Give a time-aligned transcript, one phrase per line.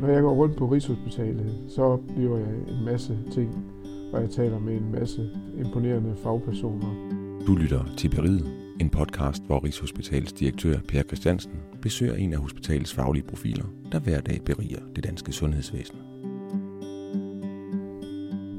[0.00, 3.64] Når jeg går rundt på Rigshospitalet, så oplever jeg en masse ting,
[4.12, 6.94] og jeg taler med en masse imponerende fagpersoner.
[7.46, 8.46] Du lytter til Beriget,
[8.80, 14.20] en podcast, hvor Rigshospitalets direktør Per Christiansen besøger en af hospitalets faglige profiler, der hver
[14.20, 15.98] dag beriger det danske sundhedsvæsen.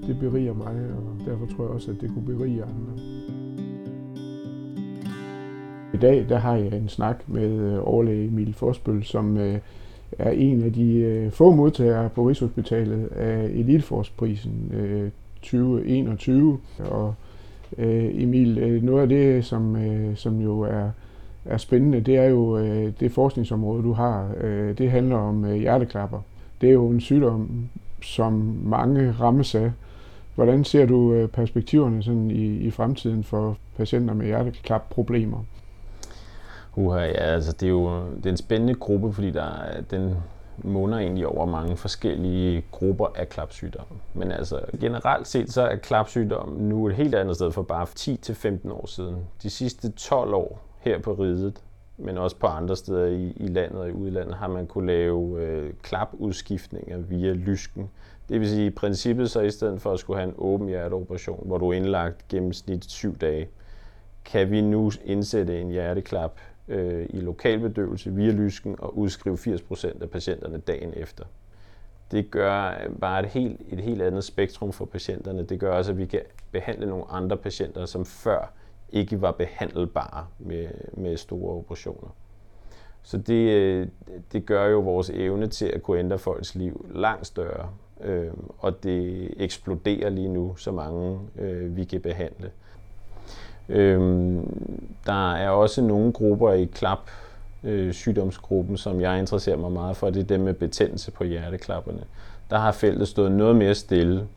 [0.08, 2.94] Det beriger mig, og derfor tror jeg også, at det kunne berige andre.
[5.94, 9.60] I dag der har jeg en snak med øh, overlæge Emil Forsbøl, som øh,
[10.18, 14.72] er en af de øh, få modtagere på Rigshospitalet af Eliteforsprisen
[15.42, 16.60] 2021.
[16.80, 17.14] Øh, Og
[17.78, 19.78] øh, Emil, øh, noget af det, som,
[20.16, 20.90] som jo er,
[21.46, 22.60] er spændende, det er jo
[23.00, 24.32] det forskningsområde, du har.
[24.78, 26.20] Det handler om hjerteklapper.
[26.62, 27.50] Det er jo en sygdom,
[28.02, 29.72] som mange rammes af.
[30.36, 35.44] Hvordan ser du perspektiverne sådan i, i fremtiden for patienter med hjerteklapproblemer?
[36.78, 40.16] Uha, ja, altså det er jo det er en spændende gruppe, fordi der den
[40.58, 43.98] måner egentlig over mange forskellige grupper af klapsygdomme.
[44.14, 47.88] Men altså generelt set, så er klapsygdom nu et helt andet sted for bare
[48.68, 49.16] 10-15 år siden.
[49.44, 51.62] De sidste 12 år her på riget,
[51.98, 55.42] men også på andre steder i, i landet og i udlandet, har man kunne lave
[55.42, 57.90] øh, klapudskiftninger via lysken.
[58.30, 61.48] Det vil sige i princippet så i stedet for at skulle have en åben hjerteoperation,
[61.48, 63.48] hvor du er indlagt gennemsnit syv dage,
[64.26, 70.10] kan vi nu indsætte en hjerteklap øh, i lokalbedøvelse via lysken og udskrive 80% af
[70.10, 71.26] patienterne dagen efter.
[72.12, 75.44] Det gør øh, bare et helt, et helt andet spektrum for patienterne.
[75.44, 76.22] Det gør også, at vi kan
[76.52, 78.54] behandle nogle andre patienter, som før
[78.90, 82.16] ikke var behandlbare med, med store operationer.
[83.04, 83.88] Så det, øh,
[84.32, 87.70] det gør jo vores evne til at kunne ændre folks liv langt større.
[88.02, 92.52] Øh, og det eksploderer lige nu, så mange øh, vi kan behandle.
[93.70, 94.68] Øhm,
[95.06, 97.00] der er også nogle grupper i klap
[97.64, 100.10] øh, sygdomsgruppen, som jeg interesserer mig meget for.
[100.10, 102.02] Det er dem med betændelse på hjerteklapperne.
[102.50, 104.28] Der har feltet stået noget mere stille.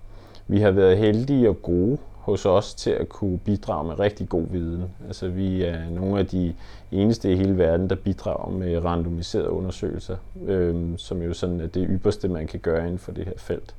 [0.47, 4.47] Vi har været heldige og gode hos os til at kunne bidrage med rigtig god
[4.51, 4.85] viden.
[5.07, 6.55] Altså vi er nogle af de
[6.93, 11.87] eneste i hele verden, der bidrager med randomiserede undersøgelser, øh, som jo sådan er det
[11.91, 13.75] ypperste, man kan gøre inden for det her felt.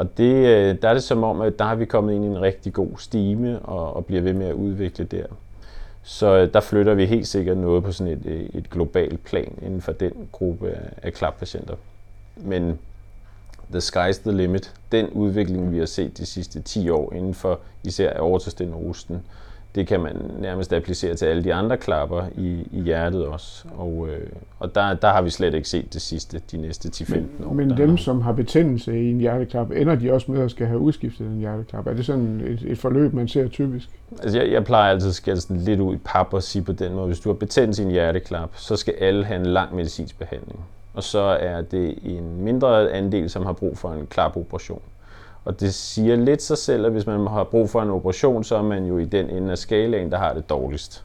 [0.00, 2.28] Og det, øh, der er det som om, at der har vi kommet ind i
[2.28, 5.26] en rigtig god stime og, og bliver ved med at udvikle der.
[6.02, 9.58] Så øh, der flytter vi helt sikkert noget på sådan et, øh, et globalt plan
[9.62, 11.74] inden for den gruppe af, klappatienter.
[12.36, 12.78] Men
[13.70, 14.74] the sky's the limit.
[14.92, 19.22] Den udvikling, vi har set de sidste 10 år inden for især aortostenosen,
[19.74, 23.64] det kan man nærmest applicere til alle de andre klapper i, i hjertet også.
[23.76, 27.46] Og, øh, og der, der har vi slet ikke set det sidste de næste 10-15
[27.46, 27.52] år.
[27.52, 30.78] Men dem, som har betændelse i en hjerteklap, ender de også med at skal have
[30.78, 31.86] udskiftet en hjerteklap?
[31.86, 33.88] Er det sådan et, et forløb, man ser typisk?
[34.22, 36.72] Altså jeg, jeg plejer altid at skælde sådan lidt ud i pap og sige på
[36.72, 39.74] den måde, hvis du har betændelse i en hjerteklap, så skal alle have en lang
[39.74, 40.60] medicinsk behandling.
[40.94, 44.82] Og så er det en mindre andel, som har brug for en klapoperation.
[45.44, 48.56] Og det siger lidt sig selv, at hvis man har brug for en operation, så
[48.56, 51.04] er man jo i den ende af skalaen, der har det dårligst.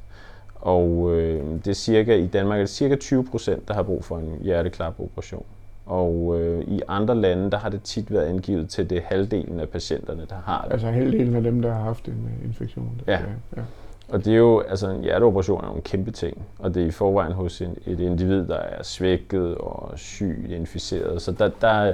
[0.56, 4.03] Og øh, det er cirka, i Danmark er det cirka 20 procent, der har brug
[4.03, 5.45] for en hjerteklapoperation.
[5.85, 9.69] Og øh, i andre lande, der har det tit været angivet til det halvdelen af
[9.69, 10.74] patienterne, der har det.
[10.74, 13.01] Altså halvdelen af dem, der har haft en uh, infektion.
[13.06, 13.19] Der, ja.
[13.57, 13.62] ja.
[14.09, 16.88] Og det er jo, altså en hjerteoperation er jo en kæmpe ting, og det er
[16.88, 21.22] i forvejen hos en, et individ, der er svækket og syg, inficeret.
[21.22, 21.94] Så der, der,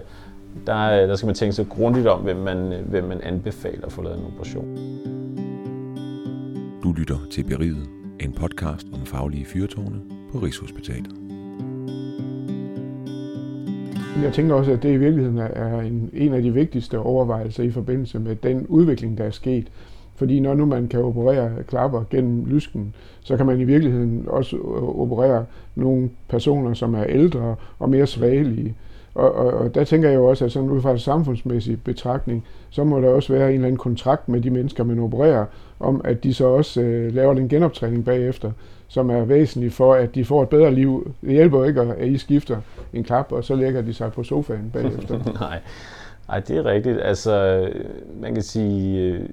[0.67, 4.01] der, der skal man tænke sig grundigt om, hvem man, hvem man anbefaler at få
[4.01, 4.77] lavet en operation.
[6.83, 7.87] Du lytter til Beriget,
[8.19, 10.01] en podcast om faglige fyrtårne
[10.31, 11.11] på Rigshospitalet.
[14.23, 17.71] Jeg tænker også, at det i virkeligheden er en, en af de vigtigste overvejelser i
[17.71, 19.67] forbindelse med den udvikling, der er sket.
[20.15, 24.57] Fordi når nu man kan operere klapper gennem lysken, så kan man i virkeligheden også
[24.97, 25.45] operere
[25.75, 28.75] nogle personer, som er ældre og mere svagelige.
[29.15, 32.45] Og, og, og der tænker jeg jo også, at sådan ud fra en samfundsmæssig betragtning,
[32.69, 35.45] så må der også være en eller anden kontrakt med de mennesker, man opererer,
[35.79, 38.51] om at de så også øh, laver den genoptræning bagefter,
[38.87, 41.13] som er væsentlig for, at de får et bedre liv.
[41.21, 42.57] Det hjælper jo ikke, at I skifter
[42.93, 45.19] en klap, og så lægger de sig på sofaen bagefter.
[45.39, 45.59] Nej.
[46.27, 47.01] Nej, det er rigtigt.
[47.01, 47.67] Altså,
[48.21, 49.29] man kan sige, øh,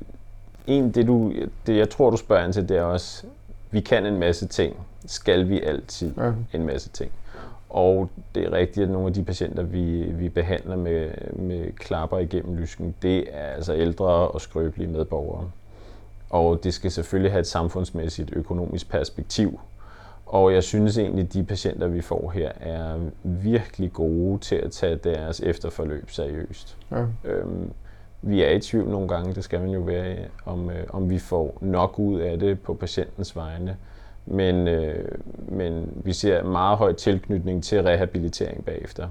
[0.67, 1.33] en, det, du,
[1.67, 3.25] det jeg tror, du spørger ind til, det er også,
[3.71, 4.77] vi kan en masse ting.
[5.07, 6.33] Skal vi altid ja.
[6.53, 7.11] en masse ting?
[7.71, 12.19] Og det er rigtigt, at nogle af de patienter, vi, vi behandler med, med klapper
[12.19, 15.51] igennem lysken, det er altså ældre og skrøbelige medborgere.
[16.31, 19.61] Og det skal selvfølgelig have et samfundsmæssigt økonomisk perspektiv.
[20.27, 24.71] Og jeg synes egentlig, at de patienter, vi får her, er virkelig gode til at
[24.71, 26.77] tage deres efterforløb seriøst.
[26.91, 27.05] Ja.
[27.25, 27.71] Øhm,
[28.23, 30.17] vi er i tvivl nogle gange, det skal man jo være,
[30.47, 33.77] om, øh, om vi får nok ud af det på patientens vegne.
[34.31, 35.09] Men, øh,
[35.49, 39.09] men vi ser meget høj tilknytning til rehabilitering bagefter.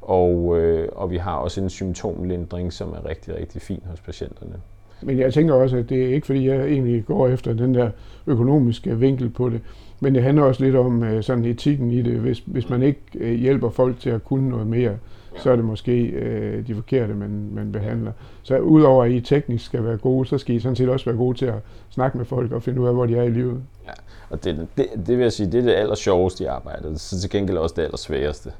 [0.00, 4.54] Og, øh, og vi har også en symptomlindring, som er rigtig, rigtig fin hos patienterne.
[5.02, 7.90] Men jeg tænker også, at det er ikke fordi, jeg egentlig går efter den der
[8.26, 9.60] økonomiske vinkel på det,
[10.00, 12.12] men det handler også lidt om øh, sådan etikken i det.
[12.12, 14.96] Hvis, hvis man ikke øh, hjælper folk til at kunne noget mere,
[15.36, 18.12] så er det måske øh, de forkerte, man, man behandler.
[18.42, 21.16] Så udover at I teknisk skal være gode, så skal I sådan set også være
[21.16, 21.54] gode til at
[21.90, 23.62] snakke med folk og finde ud af, hvor de er i livet.
[23.86, 23.92] Ja,
[24.30, 27.20] og det, det, det vil jeg sige, det er det aller sjoveste i arbejdet, så
[27.20, 28.52] til gengæld også det aller sværeste.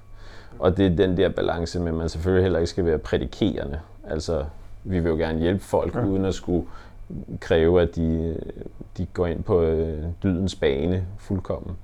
[0.58, 3.80] Og det er den der balance med, at man selvfølgelig heller ikke skal være prædikerende.
[4.08, 4.44] Altså,
[4.84, 6.04] vi vil jo gerne hjælpe folk, ja.
[6.06, 6.66] uden at skulle
[7.40, 8.36] kræve, at de,
[8.98, 11.76] de går ind på øh, dydens bane fuldkommen.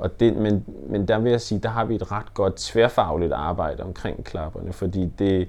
[0.00, 3.32] Og det, men, men der vil jeg sige, der har vi et ret godt tværfagligt
[3.32, 5.48] arbejde omkring klapperne, fordi det,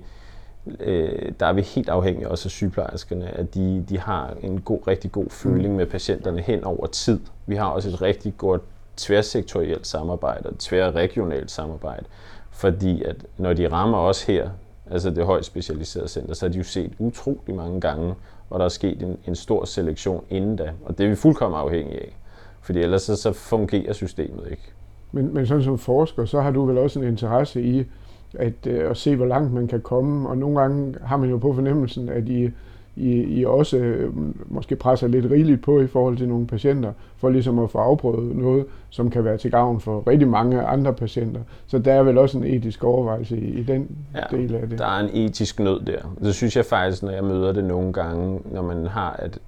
[0.80, 4.88] øh, der er vi helt afhængige også af sygeplejerskerne, at de, de har en god,
[4.88, 7.20] rigtig god føling med patienterne hen over tid.
[7.46, 8.62] Vi har også et rigtig godt
[8.98, 12.06] tværsektorielt samarbejde og tværregionalt samarbejde,
[12.50, 14.50] fordi at når de rammer os her,
[14.92, 18.16] altså det højt specialiserede center, så har de jo set utrolig mange gange,
[18.48, 21.60] hvor der er sket en, en stor selektion inden da, og det er vi fuldkommen
[21.60, 22.16] afhængige af.
[22.62, 24.74] Fordi ellers så, så fungerer systemet ikke.
[25.12, 27.86] Men, men sådan som forsker, så har du vel også en interesse i
[28.34, 30.30] at, øh, at se, hvor langt man kan komme.
[30.30, 32.50] Og nogle gange har man jo på fornemmelsen, at I,
[32.96, 34.14] I, I også øh,
[34.46, 38.36] måske presser lidt rigeligt på i forhold til nogle patienter, for ligesom at få afprøvet
[38.36, 41.42] noget, som kan være til gavn for rigtig mange andre patienter.
[41.68, 44.80] Så der er vel også en etisk overvejelse i, i den ja, del af det.
[44.80, 46.16] der er en etisk nød der.
[46.24, 49.40] Det synes jeg faktisk, når jeg møder det nogle gange, når man har, at,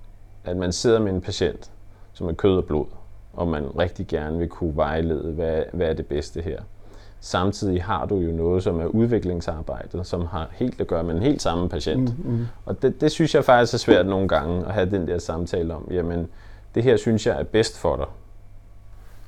[0.46, 1.72] at man sidder med en patient,
[2.14, 2.86] som er kød og blod,
[3.34, 6.62] og man rigtig gerne vil kunne vejlede, hvad, hvad er det bedste her.
[7.20, 11.22] Samtidig har du jo noget, som er udviklingsarbejdet, som har helt at gøre med en
[11.22, 12.26] helt samme patient.
[12.26, 12.48] Mm, mm.
[12.66, 15.76] Og det, det synes jeg faktisk er svært nogle gange at have den der samtale
[15.76, 16.28] om, jamen
[16.76, 18.06] det her synes jeg er bedst for dig.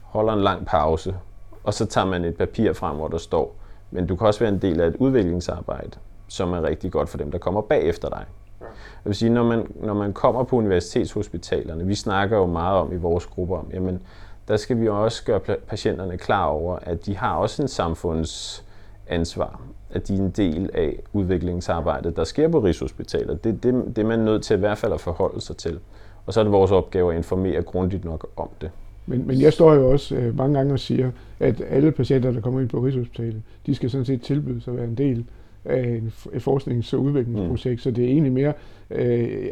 [0.01, 1.15] Holder en lang pause,
[1.63, 3.55] og så tager man et papir frem, hvor der står,
[3.91, 5.91] men du kan også være en del af et udviklingsarbejde,
[6.27, 8.25] som er rigtig godt for dem, der kommer bagefter dig.
[8.61, 12.93] Jeg vil sige, når man, når man kommer på universitetshospitalerne, vi snakker jo meget om
[12.93, 14.01] i vores grupper om, jamen,
[14.47, 20.07] der skal vi også gøre patienterne klar over, at de har også en samfundsansvar, at
[20.07, 23.43] de er en del af udviklingsarbejdet, der sker på Rigshospitalet.
[23.43, 25.79] Det, det, det er man nødt til i hvert fald at forholde sig til.
[26.25, 28.71] Og så er det vores opgave at informere grundigt nok om det.
[29.05, 32.41] Men, men jeg står jo også øh, mange gange og siger, at alle patienter, der
[32.41, 35.25] kommer ind på Rigshospitalet, de skal sådan set tilbyde sig at være en del
[35.65, 36.01] af
[36.33, 37.79] et forsknings- og udviklingsprojekt.
[37.79, 37.81] Mm.
[37.81, 38.53] Så det er egentlig mere,
[38.89, 39.49] øh,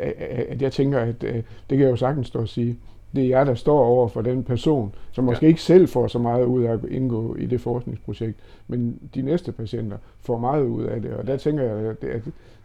[0.50, 2.80] at jeg tænker, at øh, det kan jeg jo sagtens stå og sige,
[3.16, 5.48] det er jer, der står over for den person, som måske ja.
[5.48, 9.52] ikke selv får så meget ud af at indgå i det forskningsprojekt, men de næste
[9.52, 11.14] patienter får meget ud af det.
[11.14, 12.22] Og der tænker jeg, at det, at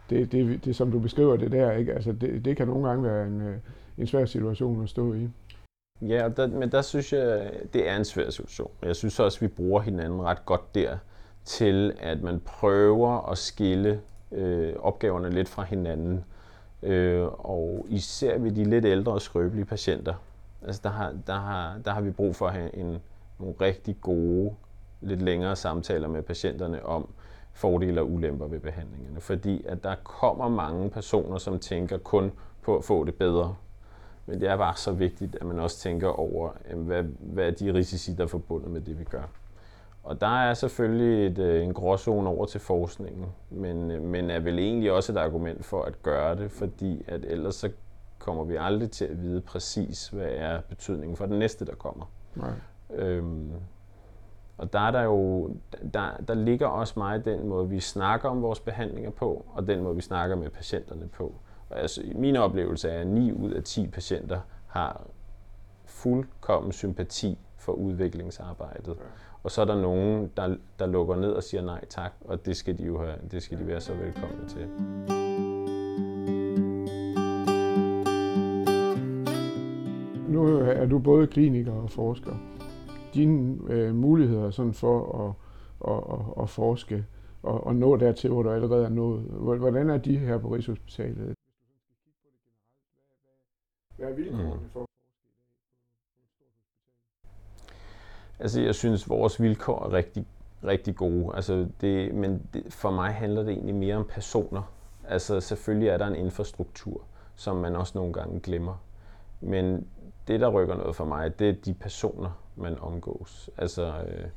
[0.09, 1.93] det, det, det som du beskriver det der, ikke?
[1.93, 3.55] Altså, det, det kan nogle gange være en, øh,
[3.97, 5.29] en svær situation at stå i.
[6.01, 8.71] Ja, der, men der synes jeg, det er en svær situation.
[8.83, 10.97] Jeg synes også, at vi bruger hinanden ret godt der
[11.49, 14.01] til, at man prøver at skille
[14.31, 16.25] øh, opgaverne lidt fra hinanden.
[16.83, 20.13] Øh, og især ved de lidt ældre og skrøbelige patienter,
[20.65, 22.97] altså der har, der har, der har vi brug for at have en,
[23.39, 24.55] nogle rigtig gode,
[25.01, 27.09] lidt længere samtaler med patienterne om
[27.53, 29.21] fordele og ulemper ved behandlingerne.
[29.21, 32.31] Fordi at der kommer mange personer, som tænker kun
[32.61, 33.55] på at få det bedre.
[34.25, 37.73] Men det er bare så vigtigt, at man også tænker over, hvad, hvad er de
[37.73, 39.23] risici, der er forbundet med det, vi gør.
[40.03, 44.39] Og der er selvfølgelig et, øh, en gråzone over til forskningen, men, øh, men er
[44.39, 47.69] vel egentlig også et argument for at gøre det, fordi at ellers så
[48.19, 52.11] kommer vi aldrig til at vide præcis, hvad er betydningen for den næste, der kommer.
[52.35, 52.53] Nej.
[52.89, 53.51] Øhm,
[54.57, 55.49] og der er der jo,
[55.93, 59.83] der, der ligger også meget den måde, vi snakker om vores behandlinger på, og den
[59.83, 61.35] måde, vi snakker med patienterne på.
[61.69, 65.01] Og altså, min oplevelse er, at 9 ud af 10 patienter har
[65.85, 67.37] fuldkommen sympati
[67.69, 68.95] for udviklingsarbejdet.
[68.97, 69.03] Ja.
[69.43, 72.57] Og så er der nogen, der, der lukker ned og siger nej tak, og det
[72.57, 74.67] skal de jo have, det skal de være så velkomne til.
[80.29, 82.35] Nu er du både kliniker og forsker.
[83.13, 85.33] Dine øh, muligheder sådan for at,
[85.91, 87.05] at, at, at forske
[87.43, 89.21] og, og nå dertil, hvor du allerede er nået.
[89.59, 91.35] Hvordan er de her på Rigshospitalet?
[93.97, 94.69] Hvad er vilkårene mm.
[94.69, 94.88] for
[98.39, 100.25] Altså, jeg synes, vores vilkår er rigtig,
[100.63, 101.35] rigtig gode.
[101.35, 104.73] Altså, det, men det, for mig handler det egentlig mere om personer.
[105.07, 107.01] Altså, selvfølgelig er der en infrastruktur,
[107.35, 108.83] som man også nogle gange glemmer.
[109.41, 109.87] Men
[110.27, 113.49] det, der rykker noget for mig, det er de personer, man omgås.
[113.57, 114.27] Altså, øh,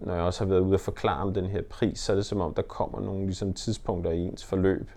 [0.00, 2.26] når jeg også har været ude og forklare om den her pris, så er det
[2.26, 4.90] som om, der kommer nogle ligesom, tidspunkter i ens forløb,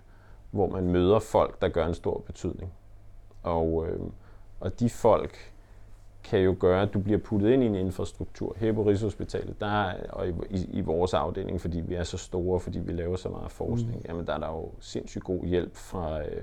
[0.50, 2.72] hvor man møder folk, der gør en stor betydning.
[3.42, 4.00] Og, øh,
[4.60, 5.52] og de folk
[6.26, 8.56] kan jo gøre, at du bliver puttet ind i en infrastruktur.
[8.58, 12.18] Her på Rigshospitalet, der er, og i, i, i vores afdeling, fordi vi er så
[12.18, 14.04] store, fordi vi laver så meget forskning, mm.
[14.08, 16.42] jamen der er der jo sindssygt god hjælp fra, øh,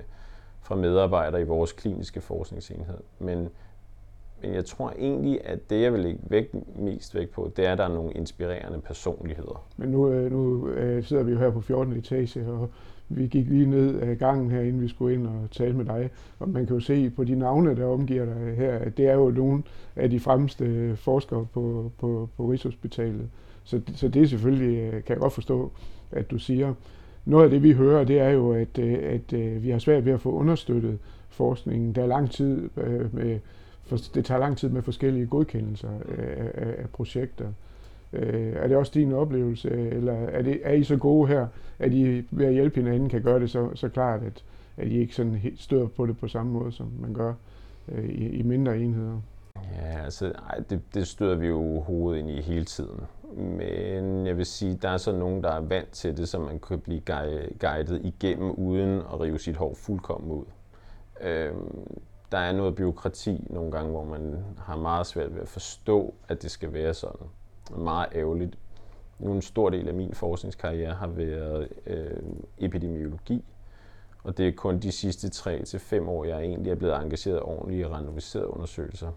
[0.62, 2.98] fra medarbejdere i vores kliniske forskningsenhed.
[3.18, 3.48] Men,
[4.42, 7.72] men jeg tror egentlig, at det, jeg vil lægge væk, mest væk på, det er,
[7.72, 9.66] at der er nogle inspirerende personligheder.
[9.76, 11.92] Men nu, øh, nu øh, sidder vi jo her på 14.
[11.92, 12.70] etage, og
[13.08, 16.10] vi gik lige ned ad gangen her, inden vi skulle ind og tale med dig.
[16.38, 19.14] Og man kan jo se på de navne, der omgiver dig her, at det er
[19.14, 19.62] jo nogle
[19.96, 23.28] af de fremmeste forskere på, på, på Rigshospitalet.
[23.64, 25.72] Så, så det er selvfølgelig, øh, kan jeg godt forstå,
[26.12, 26.74] at du siger.
[27.24, 30.04] Noget af det, vi hører, det er jo, at, øh, at, øh, vi har svært
[30.04, 31.94] ved at få understøttet forskningen.
[31.94, 32.70] Der er lang tid
[33.12, 33.38] med,
[34.14, 37.46] det tager lang tid med forskellige godkendelser af, af, af projekter.
[38.14, 41.46] Øh, er det også din oplevelse, eller er, det, er I så gode her,
[41.78, 44.44] at I ved at hjælpe hinanden kan gøre det så, så klart, at,
[44.76, 47.34] at I ikke sådan helt støder på det på samme måde, som man gør
[47.88, 49.20] øh, i, i mindre enheder?
[49.72, 53.00] Ja, altså ej, det, det støder vi jo hovedet ind i hele tiden.
[53.36, 56.58] Men jeg vil sige, der er så nogen, der er vant til det, så man
[56.58, 57.00] kan blive
[57.60, 60.44] guidet igennem uden at rive sit hår fuldkommen ud.
[61.20, 62.00] Øhm,
[62.32, 66.42] der er noget byråkrati nogle gange, hvor man har meget svært ved at forstå, at
[66.42, 67.26] det skal være sådan
[67.70, 68.58] meget ærgerligt.
[69.18, 72.22] Nu en stor del af min forskningskarriere har været øh,
[72.58, 73.44] epidemiologi,
[74.24, 77.40] og det er kun de sidste 3 til fem år, jeg egentlig er blevet engageret
[77.40, 79.12] ordentligt i randomiserede undersøgelser.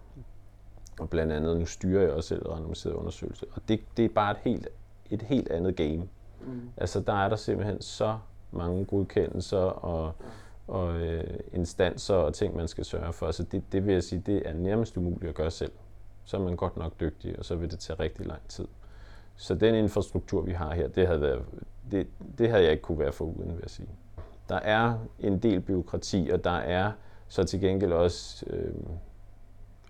[1.00, 3.46] Og blandt andet, nu styrer jeg også selv randomiserede undersøgelser.
[3.52, 4.68] Og det, det er bare et helt,
[5.10, 6.08] et helt andet game.
[6.42, 6.70] Mm.
[6.78, 8.18] Altså, der er der simpelthen så
[8.52, 10.14] mange godkendelser og,
[10.68, 13.32] og øh, instanser og ting, man skal sørge for.
[13.32, 15.72] Så det, det vil jeg sige, det er nærmest umuligt at gøre selv
[16.28, 18.68] så er man godt nok dygtig, og så vil det tage rigtig lang tid.
[19.36, 21.42] Så den infrastruktur, vi har her, det havde, været,
[21.92, 22.08] det,
[22.38, 23.90] det havde jeg ikke kunne være for uden, vil jeg sige.
[24.50, 26.92] Der er en del byråkrati, og der er
[27.28, 28.74] så til gengæld også øh,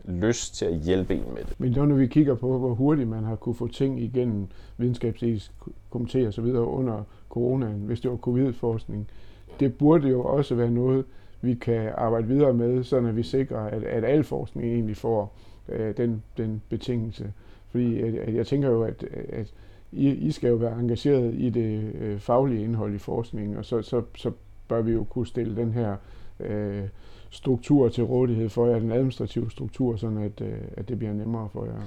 [0.06, 1.60] lyst til at hjælpe en med det.
[1.60, 5.52] Men når vi kigger på, hvor hurtigt man har kunne få ting igennem videnskabsetisk
[5.96, 9.10] komité og så videre under coronaen, hvis det var covid-forskning,
[9.60, 11.06] det burde jo også være noget,
[11.42, 15.36] vi kan arbejde videre med, så vi sikrer, at, at al forskning egentlig får
[15.70, 17.34] øh, den, den betingelse.
[17.70, 19.54] Fordi at, jeg tænker jo, at, at
[19.92, 23.82] I, I skal jo være engageret i det øh, faglige indhold i forskningen, og så,
[23.82, 24.32] så, så
[24.68, 25.96] bør vi jo kunne stille den her
[26.40, 26.84] øh,
[27.30, 31.50] struktur til rådighed for jer, den administrative struktur, sådan at, øh, at det bliver nemmere
[31.50, 31.82] for jer.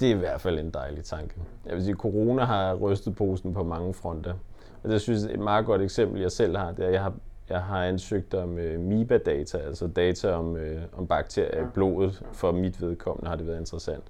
[0.00, 1.34] Det er i hvert fald en dejlig tanke.
[1.66, 4.34] Jeg vil sige, corona har rystet posen på mange fronter.
[4.82, 7.02] Og det synes jeg et meget godt eksempel, jeg selv har, det er, at jeg
[7.02, 7.12] har
[7.48, 12.22] jeg har ansøgt om øh, MIBA-data, altså data om, øh, om bakterier i blodet.
[12.32, 14.04] For mit vedkommende har det været interessant.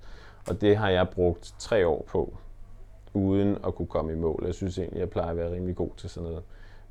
[0.48, 2.36] Og det har jeg brugt tre år på,
[3.14, 4.42] uden at kunne komme i mål.
[4.46, 6.42] Jeg synes egentlig, jeg plejer at være rimelig god til sådan noget.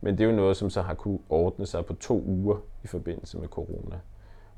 [0.01, 2.87] Men det er jo noget, som så har kunne ordne sig på to uger i
[2.87, 3.99] forbindelse med corona.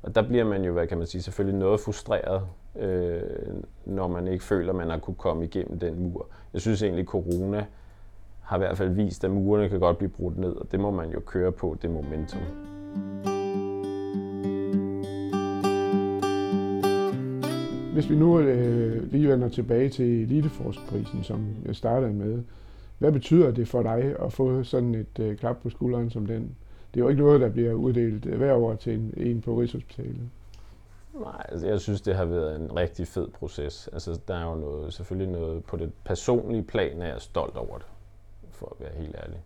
[0.02, 2.42] Og der bliver man jo, hvad kan man sige, selvfølgelig noget frustreret,
[2.76, 3.22] øh,
[3.84, 6.26] når man ikke føler, man har kunne komme igennem den mur.
[6.52, 7.66] Jeg synes egentlig, corona
[8.48, 10.90] har i hvert fald vist, at murene kan godt blive brudt ned, og det må
[10.90, 12.40] man jo køre på, det momentum.
[17.92, 22.42] Hvis vi nu øh, lige vender tilbage til Eliteforskprisen, som jeg startede med,
[22.98, 26.56] hvad betyder det for dig at få sådan et øh, klap på skulderen som den?
[26.94, 29.60] Det er jo ikke noget, der bliver uddelt øh, hver år til en, en på
[29.60, 30.30] Rigshospitalet.
[31.14, 33.88] Nej, altså jeg synes, det har været en rigtig fed proces.
[33.92, 37.78] Altså, der er jo noget, selvfølgelig noget på det personlige plan, er jeg stolt over
[37.78, 37.86] det
[38.58, 39.42] for at være helt ærlig.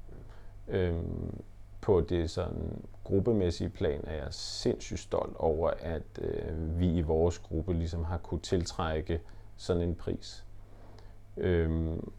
[0.68, 1.42] Øhm,
[1.80, 7.38] på det sådan gruppemæssige plan er jeg sindssygt stolt over, at øh, vi i vores
[7.38, 9.20] gruppe ligesom har kunne tiltrække
[9.56, 10.44] sådan en pris.
[11.36, 12.10] Øhm,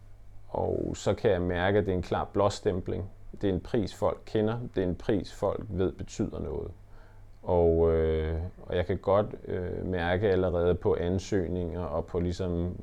[0.48, 3.10] og så kan jeg mærke, at det er en klar blåstempling.
[3.40, 4.58] Det er en pris, folk kender.
[4.74, 6.70] Det er en pris, folk ved betyder noget.
[7.42, 12.76] Og, øh, og jeg kan godt øh, mærke allerede på ansøgninger og på ligesom,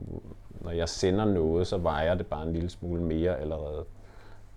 [0.62, 3.86] når jeg sender noget, så vejer det bare en lille smule mere allerede.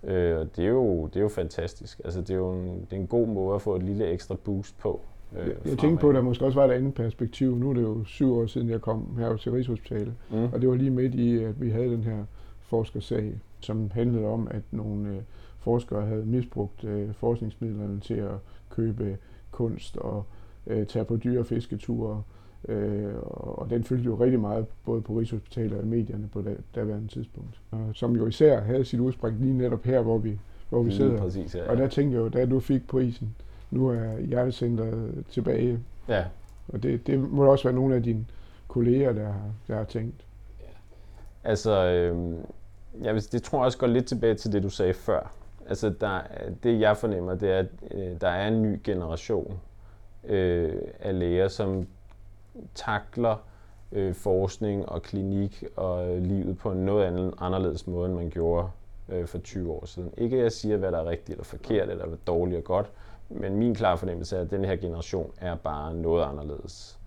[0.07, 2.01] Øh, og det er, jo, det er jo fantastisk.
[2.05, 4.35] Altså, det er jo en, det er en god måde at få et lille ekstra
[4.43, 5.01] boost på.
[5.37, 7.55] Øh, jeg, jeg tænkte på, at der måske også var et andet perspektiv.
[7.55, 10.13] Nu er det jo syv år siden, jeg kom her til Rigshospitalet.
[10.31, 10.43] Mm.
[10.53, 12.23] Og det var lige midt i, at vi havde den her
[12.61, 15.21] forskersag, som handlede om, at nogle øh,
[15.59, 18.35] forskere havde misbrugt øh, forskningsmidlerne til at
[18.69, 19.17] købe
[19.51, 20.23] kunst og
[20.67, 22.23] øh, tage på dyre fisketure
[22.67, 26.57] Øh, og den fyldte jo rigtig meget, både på Rigshospitalet og i medierne på det
[26.75, 27.61] daværende tidspunkt.
[27.71, 31.17] Og som jo især havde sit udspring lige netop her, hvor vi, hvor vi sidder.
[31.17, 31.71] Præcis, ja, ja.
[31.71, 33.35] Og der tænkte jeg jo, da du fik prisen,
[33.71, 35.79] nu er hjertecenteret tilbage.
[36.07, 36.25] Ja.
[36.67, 38.25] Og det, det må også være nogle af dine
[38.67, 40.25] kolleger, der har, der har tænkt.
[40.61, 40.65] Ja.
[41.49, 42.33] Altså, øh,
[43.03, 45.33] jeg vil, det tror jeg også går lidt tilbage til det, du sagde før.
[45.69, 46.19] Altså, der,
[46.63, 49.57] det jeg fornemmer, det er, at øh, der er en ny generation
[50.27, 51.87] øh, af læger, som
[52.75, 53.35] takler
[53.91, 58.29] øh, forskning og klinik og øh, livet på en noget anden, anderledes måde, end man
[58.29, 58.69] gjorde
[59.09, 60.13] øh, for 20 år siden.
[60.17, 62.91] Ikke at jeg siger, hvad der er rigtigt eller forkert, eller hvad dårligt og godt,
[63.29, 66.99] men min klare fornemmelse er, at den her generation er bare noget anderledes.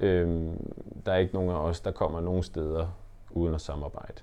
[0.00, 0.74] Øhm,
[1.06, 2.86] der er ikke nogen af os, der kommer nogen steder
[3.30, 4.22] uden at samarbejde.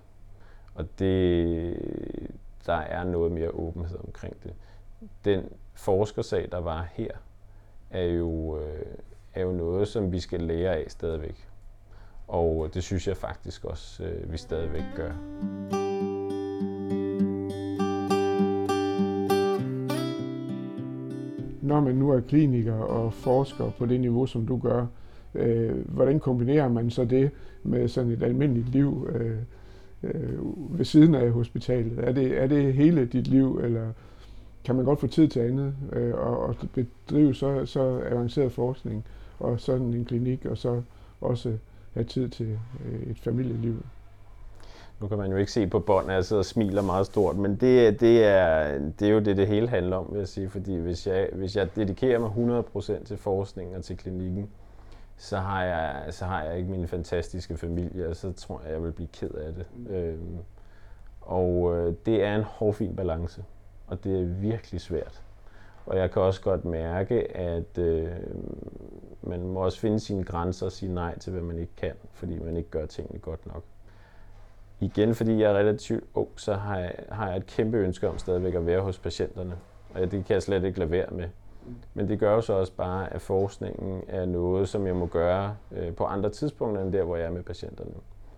[0.76, 1.78] Og det,
[2.66, 4.54] der er noget mere åbenhed omkring det.
[5.26, 7.12] Den forskersag, der var her,
[7.90, 8.96] er jo, øh,
[9.34, 11.48] er jo noget, som vi skal lære af stadigvæk.
[12.28, 15.12] Og det synes jeg faktisk også, øh, vi stadigvæk gør.
[21.62, 24.86] Når man nu er kliniker og forsker på det niveau, som du gør,
[25.36, 27.32] øh, hvordan kombinerer man så det
[27.64, 29.38] med sådan et almindeligt liv øh,
[30.04, 30.40] øh,
[30.78, 32.00] ved siden af hospitalet?
[32.00, 33.92] Er det, er det hele dit liv, eller
[34.66, 39.06] kan man godt få tid til andet øh, og, og bedrive så, så avanceret forskning
[39.42, 40.82] og sådan en klinik, og så
[41.22, 41.58] også
[41.94, 43.84] have tid til øh, et familieliv?
[45.02, 47.36] Nu kan man jo ikke se på bånd, at jeg sidder og smiler meget stort,
[47.36, 50.50] men det, det, er, det er jo det, det hele handler om, vil jeg sige.
[50.50, 52.64] Fordi hvis jeg, hvis jeg dedikerer mig
[53.00, 54.50] 100% til forskningen og til klinikken,
[55.18, 58.84] så har, jeg, så har jeg ikke min fantastiske familie, og så tror jeg, jeg
[58.84, 59.66] vil blive ked af det.
[59.76, 59.94] Mm.
[59.94, 60.38] Øhm,
[61.22, 63.44] og øh, det er en hårfin balance,
[63.88, 65.22] og det er virkelig svært.
[65.86, 68.10] Og jeg kan også godt mærke, at øh,
[69.22, 72.40] man må også finde sine grænser og sige nej til, hvad man ikke kan, fordi
[72.40, 73.64] man ikke gør tingene godt nok.
[74.80, 78.18] Igen, fordi jeg er relativt ung, så har jeg, har jeg et kæmpe ønske om
[78.18, 79.58] stadigvæk at være hos patienterne.
[79.94, 81.30] Og det kan jeg slet ikke lade være med.
[81.94, 85.56] Men det gør jo så også bare, at forskningen er noget, som jeg må gøre
[85.72, 87.92] øh, på andre tidspunkter end der, hvor jeg er med patienterne.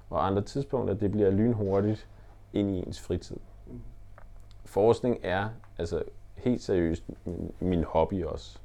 [0.10, 2.08] Og andre tidspunkter, det bliver lynhurtigt
[2.54, 3.38] ind i ens fritid.
[4.66, 6.04] Forskning er altså
[6.36, 8.60] helt seriøst min, min hobby også.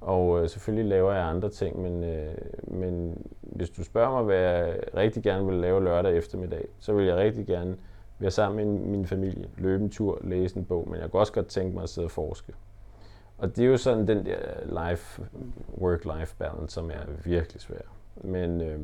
[0.00, 4.38] Og øh, selvfølgelig laver jeg andre ting, men, øh, men hvis du spørger mig, hvad
[4.38, 7.76] jeg rigtig gerne vil lave lørdag eftermiddag, så vil jeg rigtig gerne
[8.18, 11.32] være sammen med min familie, løbe en tur, læse en bog, men jeg kunne også
[11.32, 12.52] godt tænke mig at sidde og forske.
[13.38, 14.38] Og det er jo sådan den der
[14.88, 15.22] life,
[15.78, 17.80] work-life balance, som er virkelig svær.
[18.14, 18.80] Men, øh,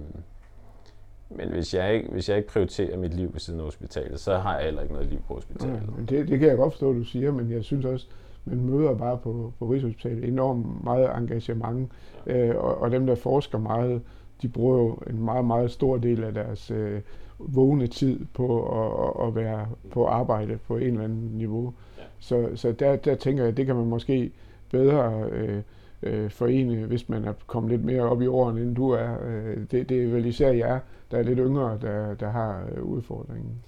[1.37, 4.38] men hvis jeg, ikke, hvis jeg ikke prioriterer mit liv ved siden af hospitalet, så
[4.38, 5.75] har jeg heller ikke noget liv på hospitalet.
[5.75, 8.07] Ja, det, det kan jeg godt forstå, du siger, men jeg synes også,
[8.45, 11.92] man møder bare på, på Rigshospitalet enormt meget engagement,
[12.27, 14.03] øh, og, og dem, der forsker meget,
[14.42, 17.01] de bruger jo en meget, meget stor del af deres øh,
[17.38, 21.75] vågne tid på at, at være på arbejde på en eller anden niveau.
[22.18, 24.33] Så, så der, der tænker jeg, det kan man måske
[24.71, 25.62] bedre øh,
[26.03, 29.17] øh, forene, hvis man er kommet lidt mere op i årene, end du er.
[29.25, 32.83] Øh, det, det er vel især jer, der er lidt yngre, der, der har øh,
[32.83, 33.65] udfordringen.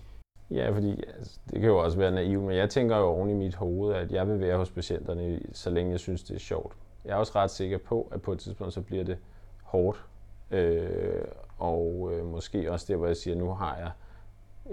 [0.50, 3.34] Ja, fordi altså, det kan jo også være naivt, men jeg tænker jo oven i
[3.34, 6.76] mit hoved, at jeg vil være hos patienterne, så længe jeg synes, det er sjovt.
[7.04, 9.16] Jeg er også ret sikker på, at på et tidspunkt så bliver det
[9.62, 10.04] hårdt.
[10.50, 11.24] Øh,
[11.58, 13.90] og øh, måske også det, hvor jeg siger, nu har jeg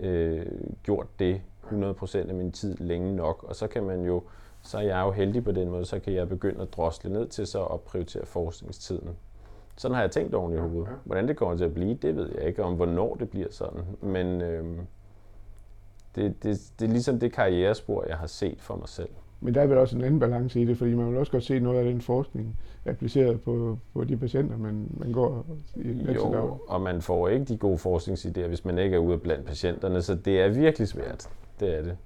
[0.10, 0.46] øh,
[0.84, 4.24] gjort det 100% af min tid længe nok, og så kan man jo,
[4.64, 7.28] så er jeg jo heldig på den måde, så kan jeg begynde at drosle ned
[7.28, 9.10] til så at prioritere forskningstiden.
[9.78, 10.88] Sådan har jeg tænkt oven i hovedet.
[11.04, 13.82] Hvordan det kommer til at blive, det ved jeg ikke, om hvornår det bliver sådan.
[14.02, 14.66] Men øh,
[16.16, 19.10] det, det, det er ligesom det karrierespor, jeg har set for mig selv.
[19.44, 21.44] Men der er vel også en anden balance i det, fordi man vil også godt
[21.44, 25.46] se noget af den forskning appliceret på, på de patienter, man, man går
[25.76, 26.70] i Jo, dag.
[26.70, 30.16] og man får ikke de gode forskningsidéer, hvis man ikke er ude blandt patienterne, så
[30.16, 31.30] det er virkelig svært.
[31.60, 31.98] Det er det.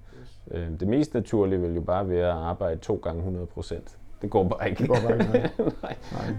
[0.50, 3.98] Øh, det mest naturlige vil jo bare være at arbejde to gange 100 procent.
[4.22, 4.78] Det går bare ikke.
[4.78, 5.50] Det går bare ikke, nej.
[5.82, 5.96] nej.
[6.12, 6.34] nej.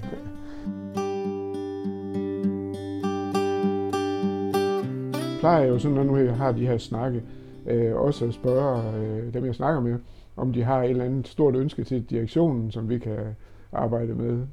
[5.40, 7.24] plejer jo sådan, når nu jeg har de her snakke,
[7.66, 10.00] øh, også at spørge øh, dem, jeg snakker med,
[10.38, 13.36] om de har et eller andet stort ønske til direktionen, som vi kan
[13.72, 14.48] arbejde med.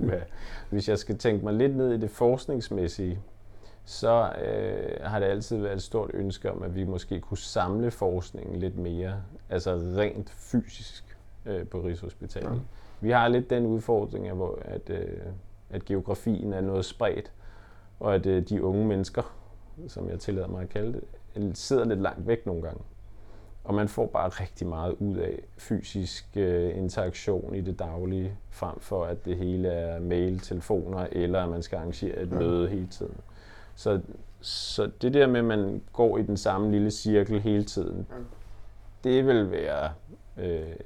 [0.70, 3.18] Hvis jeg skal tænke mig lidt ned i det forskningsmæssige,
[3.84, 7.90] så øh, har det altid været et stort ønske om, at vi måske kunne samle
[7.90, 11.16] forskningen lidt mere, altså rent fysisk
[11.46, 12.50] øh, på Rigshospitalet.
[12.50, 12.58] Ja.
[13.00, 15.20] Vi har lidt den udfordring, at, at, øh,
[15.70, 17.32] at geografien er noget spredt,
[18.00, 19.36] og at øh, de unge mennesker,
[19.88, 22.80] som jeg tillader mig at kalde det, sidder lidt langt væk nogle gange.
[23.64, 28.80] Og man får bare rigtig meget ud af fysisk øh, interaktion i det daglige, frem
[28.80, 32.86] for at det hele er mail, telefoner, eller at man skal arrangere et møde hele
[32.86, 33.14] tiden.
[33.74, 34.00] Så,
[34.40, 38.06] så det der med, at man går i den samme lille cirkel hele tiden,
[39.04, 39.90] det vil være
[40.38, 40.76] øh,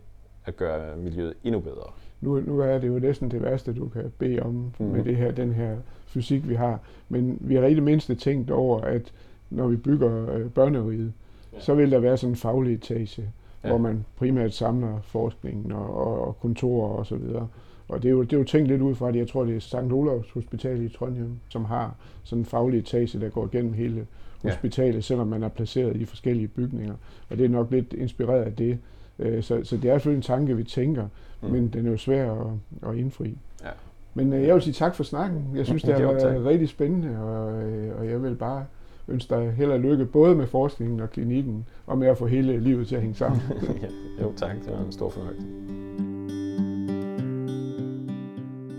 [0.44, 1.90] at gøre miljøet endnu bedre.
[2.20, 4.87] Nu, nu er det jo næsten det værste, du kan bede om mm.
[4.87, 6.81] med det her, den her fysik, vi har.
[7.09, 9.12] Men vi har rigtig mindste tænkt over, at
[9.51, 11.12] når vi bygger øh, børneriget,
[11.53, 11.61] ja.
[11.61, 13.31] så vil der være sådan en faglig etage,
[13.64, 13.68] ja.
[13.68, 17.49] hvor man primært samler forskningen og, og, og kontorer og så videre.
[17.88, 19.18] Og det er, jo, det er jo tænkt lidt ud fra det.
[19.18, 19.75] Jeg tror, det er St.
[19.75, 21.94] Olavs Hospital i Trondheim, som har
[22.25, 24.07] sådan en faglig etage, der går gennem hele
[24.42, 25.01] hospitalet, ja.
[25.01, 26.94] selvom man er placeret i forskellige bygninger.
[27.31, 28.79] Og det er nok lidt inspireret af det.
[29.18, 31.09] Øh, så, så det er selvfølgelig en tanke, vi tænker,
[31.42, 31.49] mm.
[31.49, 32.53] men den er jo svær at,
[32.90, 33.38] at indfri.
[33.64, 33.70] Ja.
[34.14, 35.44] Men øh, jeg vil sige tak for snakken.
[35.55, 38.64] Jeg synes, det har været rigtig spændende, og, øh, og jeg vil bare
[39.09, 42.61] ønske dig held og lykke, både med forskningen og klinikken, og med at få hele
[42.61, 43.40] livet til at hænge sammen.
[43.83, 45.46] ja, jo tak, det var en stor fornøjelse.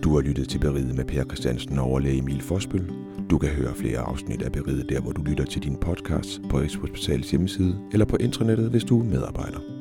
[0.08, 2.92] Du har lyttet til Beriget med Per Christiansen og overlæge Emil Fosbøl.
[3.30, 6.60] Du kan høre flere afsnit af Beriget der, hvor du lytter til din podcast på
[6.60, 9.77] Rigshospitalets hjemmeside eller på intranettet, hvis du er medarbejder.